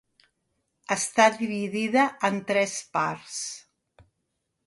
Està 0.95 1.27
dividida 1.41 2.07
en 2.29 2.41
tres 2.53 2.75
parts. 2.97 3.39